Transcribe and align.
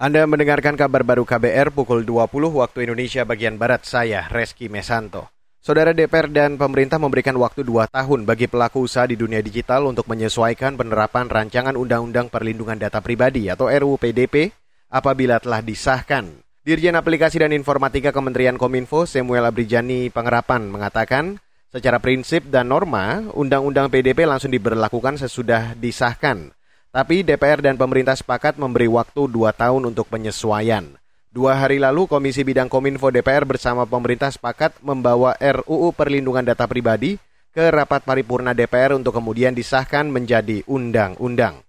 Anda 0.00 0.24
mendengarkan 0.24 0.80
kabar 0.80 1.04
baru 1.04 1.28
KBR 1.28 1.76
pukul 1.76 2.08
20 2.08 2.32
waktu 2.56 2.88
Indonesia 2.88 3.20
bagian 3.28 3.60
Barat, 3.60 3.84
saya 3.84 4.24
Reski 4.32 4.72
Mesanto. 4.72 5.28
Saudara 5.60 5.92
DPR 5.92 6.32
dan 6.32 6.56
pemerintah 6.56 6.96
memberikan 6.96 7.36
waktu 7.36 7.68
dua 7.68 7.84
tahun 7.84 8.24
bagi 8.24 8.48
pelaku 8.48 8.88
usaha 8.88 9.04
di 9.04 9.12
dunia 9.12 9.44
digital 9.44 9.84
untuk 9.84 10.08
menyesuaikan 10.08 10.80
penerapan 10.80 11.28
rancangan 11.28 11.76
Undang-Undang 11.76 12.32
Perlindungan 12.32 12.80
Data 12.80 13.04
Pribadi 13.04 13.52
atau 13.52 13.68
RUU 13.68 14.00
PDP 14.00 14.48
apabila 14.88 15.36
telah 15.36 15.60
disahkan. 15.60 16.32
Dirjen 16.64 16.96
Aplikasi 16.96 17.44
dan 17.44 17.52
Informatika 17.52 18.08
Kementerian 18.08 18.56
Kominfo 18.56 19.04
Samuel 19.04 19.52
Abrijani 19.52 20.08
Pangerapan 20.08 20.64
mengatakan, 20.72 21.36
secara 21.68 22.00
prinsip 22.00 22.48
dan 22.48 22.72
norma, 22.72 23.20
Undang-Undang 23.36 23.92
PDP 23.92 24.24
langsung 24.24 24.48
diberlakukan 24.48 25.20
sesudah 25.20 25.76
disahkan. 25.76 26.56
Tapi 26.90 27.22
DPR 27.22 27.62
dan 27.62 27.78
pemerintah 27.78 28.18
sepakat 28.18 28.58
memberi 28.58 28.90
waktu 28.90 29.30
dua 29.30 29.54
tahun 29.54 29.94
untuk 29.94 30.10
penyesuaian. 30.10 30.90
Dua 31.30 31.54
hari 31.54 31.78
lalu 31.78 32.10
Komisi 32.10 32.42
Bidang 32.42 32.66
Kominfo 32.66 33.14
DPR 33.14 33.46
bersama 33.46 33.86
pemerintah 33.86 34.26
sepakat 34.26 34.82
membawa 34.82 35.38
RUU 35.38 35.94
Perlindungan 35.94 36.42
Data 36.42 36.66
Pribadi 36.66 37.14
ke 37.54 37.62
rapat 37.70 38.02
paripurna 38.02 38.58
DPR 38.58 38.98
untuk 38.98 39.14
kemudian 39.14 39.54
disahkan 39.54 40.10
menjadi 40.10 40.66
undang-undang. 40.66 41.62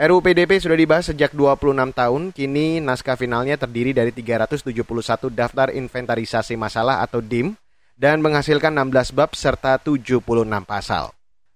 RUU 0.00 0.24
PDP 0.24 0.56
sudah 0.56 0.80
dibahas 0.80 1.12
sejak 1.12 1.36
26 1.36 1.92
tahun, 1.92 2.32
kini 2.32 2.80
naskah 2.80 3.20
finalnya 3.20 3.60
terdiri 3.60 3.92
dari 3.92 4.16
371 4.16 4.64
daftar 5.28 5.76
inventarisasi 5.76 6.56
masalah 6.56 7.04
atau 7.04 7.20
DIM 7.20 7.52
dan 8.00 8.24
menghasilkan 8.24 8.72
16 8.72 9.12
bab 9.12 9.36
serta 9.36 9.76
76 9.76 10.24
pasal. 10.64 11.12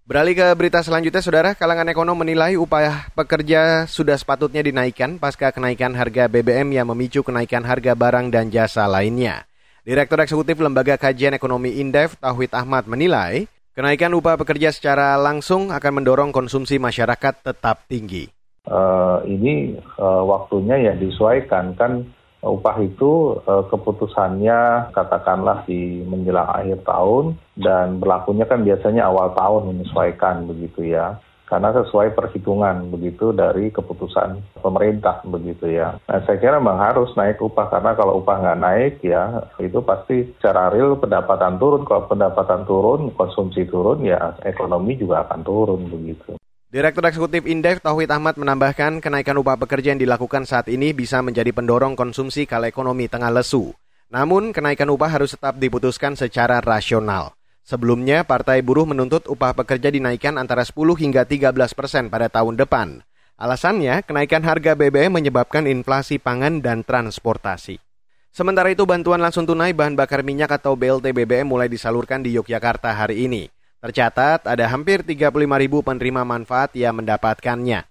Beralih 0.08 0.32
ke 0.32 0.48
berita 0.56 0.80
selanjutnya, 0.80 1.20
Saudara, 1.20 1.52
kalangan 1.52 1.84
ekonom 1.92 2.16
menilai 2.16 2.56
upaya 2.56 3.12
pekerja 3.12 3.84
sudah 3.84 4.16
sepatutnya 4.16 4.64
dinaikkan 4.64 5.20
pasca 5.20 5.52
kenaikan 5.52 5.92
harga 5.92 6.32
BBM 6.32 6.72
yang 6.72 6.88
memicu 6.88 7.20
kenaikan 7.20 7.60
harga 7.60 7.92
barang 7.92 8.32
dan 8.32 8.48
jasa 8.48 8.88
lainnya. 8.88 9.44
Direktur 9.84 10.24
Eksekutif 10.24 10.56
Lembaga 10.64 10.96
Kajian 10.96 11.36
Ekonomi 11.36 11.76
Indef, 11.76 12.16
Tauhid 12.24 12.56
Ahmad, 12.56 12.88
menilai 12.88 13.52
kenaikan 13.76 14.16
upah 14.16 14.40
pekerja 14.40 14.72
secara 14.72 15.12
langsung 15.20 15.68
akan 15.68 16.00
mendorong 16.00 16.32
konsumsi 16.32 16.80
masyarakat 16.80 17.44
tetap 17.44 17.84
tinggi. 17.84 18.32
Uh, 18.64 19.20
ini 19.28 19.76
uh, 20.00 20.24
waktunya 20.24 20.88
ya 20.88 20.92
disesuaikan 20.96 21.76
kan 21.76 22.08
upah 22.42 22.76
itu 22.80 23.42
uh, 23.42 23.66
keputusannya 23.66 24.92
katakanlah 24.94 25.66
di 25.66 26.06
menjelang 26.06 26.46
akhir 26.46 26.86
tahun 26.86 27.34
dan 27.58 27.98
berlakunya 27.98 28.46
kan 28.46 28.62
biasanya 28.62 29.10
awal 29.10 29.34
tahun 29.34 29.74
menyesuaikan 29.74 30.46
begitu 30.46 30.94
ya 30.94 31.18
karena 31.48 31.72
sesuai 31.72 32.12
perhitungan 32.12 32.92
begitu 32.92 33.32
dari 33.32 33.72
keputusan 33.72 34.60
pemerintah 34.60 35.24
begitu 35.24 35.72
ya. 35.72 35.96
Nah, 36.04 36.20
saya 36.28 36.36
kira 36.36 36.60
memang 36.60 36.76
harus 36.76 37.08
naik 37.16 37.40
upah 37.40 37.72
karena 37.72 37.96
kalau 37.96 38.20
upah 38.20 38.36
nggak 38.36 38.60
naik 38.60 38.94
ya 39.00 39.48
itu 39.56 39.80
pasti 39.80 40.28
secara 40.36 40.68
real 40.68 41.00
pendapatan 41.00 41.56
turun. 41.56 41.88
Kalau 41.88 42.04
pendapatan 42.04 42.68
turun, 42.68 43.10
konsumsi 43.16 43.64
turun 43.64 44.04
ya 44.04 44.36
ekonomi 44.44 45.00
juga 45.00 45.24
akan 45.24 45.40
turun 45.40 45.88
begitu. 45.88 46.37
Direktur 46.68 47.00
Eksekutif 47.08 47.48
Indef 47.48 47.80
Tauhid 47.80 48.12
Ahmad 48.12 48.36
menambahkan 48.36 49.00
kenaikan 49.00 49.40
upah 49.40 49.56
pekerja 49.56 49.96
yang 49.96 50.04
dilakukan 50.04 50.44
saat 50.44 50.68
ini 50.68 50.92
bisa 50.92 51.24
menjadi 51.24 51.48
pendorong 51.48 51.96
konsumsi 51.96 52.44
kala 52.44 52.68
ekonomi 52.68 53.08
tengah 53.08 53.32
lesu. 53.32 53.72
Namun, 54.12 54.52
kenaikan 54.52 54.92
upah 54.92 55.08
harus 55.08 55.32
tetap 55.32 55.56
diputuskan 55.56 56.12
secara 56.12 56.60
rasional. 56.60 57.32
Sebelumnya, 57.64 58.20
Partai 58.20 58.60
Buruh 58.60 58.84
menuntut 58.84 59.24
upah 59.32 59.56
pekerja 59.56 59.88
dinaikkan 59.88 60.36
antara 60.36 60.60
10 60.60 60.92
hingga 61.00 61.24
13 61.24 61.56
persen 61.72 62.12
pada 62.12 62.28
tahun 62.28 62.60
depan. 62.60 63.00
Alasannya, 63.40 64.04
kenaikan 64.04 64.44
harga 64.44 64.76
BBM 64.76 65.16
menyebabkan 65.16 65.64
inflasi 65.64 66.20
pangan 66.20 66.60
dan 66.60 66.84
transportasi. 66.84 67.80
Sementara 68.28 68.68
itu, 68.68 68.84
bantuan 68.84 69.24
langsung 69.24 69.48
tunai 69.48 69.72
bahan 69.72 69.96
bakar 69.96 70.20
minyak 70.20 70.60
atau 70.60 70.76
BLT 70.76 71.16
BBM 71.16 71.48
mulai 71.48 71.72
disalurkan 71.72 72.20
di 72.20 72.36
Yogyakarta 72.36 72.92
hari 72.92 73.24
ini. 73.24 73.48
Tercatat 73.78 74.42
ada 74.42 74.66
hampir 74.66 75.06
35 75.06 75.38
ribu 75.38 75.86
penerima 75.86 76.26
manfaat 76.26 76.74
yang 76.74 76.98
mendapatkannya. 76.98 77.86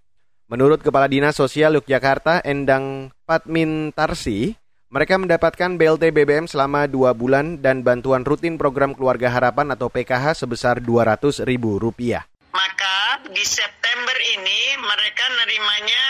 Menurut 0.52 0.84
Kepala 0.84 1.08
Dinas 1.08 1.40
Sosial 1.40 1.80
Yogyakarta 1.80 2.44
Endang 2.44 3.16
Patmin 3.24 3.96
Tarsi, 3.96 4.52
mereka 4.92 5.16
mendapatkan 5.16 5.80
BLT 5.80 6.12
BBM 6.12 6.47
selama 6.47 6.92
dua 6.92 7.16
bulan 7.16 7.64
dan 7.64 7.88
bantuan 7.88 8.28
rutin 8.28 8.59
program 8.59 8.96
Keluarga 8.96 9.31
Harapan 9.31 9.72
atau 9.76 9.88
PKH 9.88 10.44
sebesar 10.44 10.84
200 10.84 11.47
ribu 11.47 11.80
rupiah. 11.80 12.24
Maka 12.52 13.24
di 13.31 13.44
September 13.47 14.16
ini 14.40 14.80
mereka 14.80 15.24
nerimanya 15.40 16.06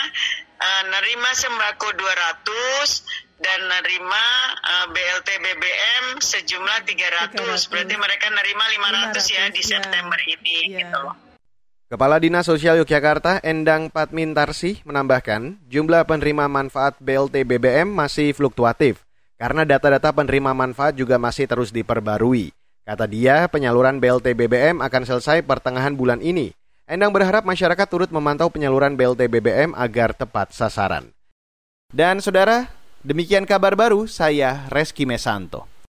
uh, 0.68 0.82
nerima 0.92 1.30
sembako 1.32 1.88
200 1.96 3.40
dan 3.40 3.60
nerima 3.70 4.24
uh, 4.60 4.86
BLT 4.92 5.28
BBM 5.40 6.04
sejumlah 6.20 6.78
300. 6.84 7.40
300. 7.40 7.70
Berarti 7.72 7.94
mereka 7.96 8.26
nerima 8.28 8.64
500, 9.16 9.16
500 9.16 9.36
ya 9.36 9.44
di 9.48 9.62
ya. 9.62 9.68
September 9.78 10.18
ini 10.20 10.56
ya. 10.76 10.78
gitu 10.84 11.04
Kepala 11.88 12.20
Dinas 12.20 12.44
Sosial 12.44 12.76
Yogyakarta 12.84 13.40
Endang 13.40 13.88
Patmin 13.88 14.36
Tarsih 14.36 14.84
menambahkan, 14.84 15.56
jumlah 15.72 16.04
penerima 16.04 16.44
manfaat 16.44 17.00
BLT 17.00 17.48
BBM 17.48 17.88
masih 17.88 18.36
fluktuatif 18.36 19.08
karena 19.40 19.64
data-data 19.64 20.12
penerima 20.12 20.52
manfaat 20.52 20.98
juga 20.98 21.16
masih 21.16 21.48
terus 21.48 21.72
diperbarui. 21.72 22.52
Kata 22.84 23.08
dia, 23.08 23.48
penyaluran 23.48 24.04
BLT 24.04 24.36
BBM 24.36 24.84
akan 24.84 25.02
selesai 25.08 25.40
pertengahan 25.46 25.96
bulan 25.96 26.20
ini. 26.20 26.52
Endang 26.88 27.12
berharap 27.12 27.44
masyarakat 27.44 27.86
turut 27.86 28.08
memantau 28.08 28.48
penyaluran 28.48 28.96
BLT 28.96 29.28
BBM 29.28 29.76
agar 29.76 30.16
tepat 30.16 30.56
sasaran. 30.56 31.12
Dan 31.92 32.24
saudara, 32.24 32.72
Demikian 32.98 33.46
kabar 33.46 33.78
baru, 33.78 34.10
saya 34.10 34.66
Reski 34.74 35.06
Mesanto. 35.06 35.70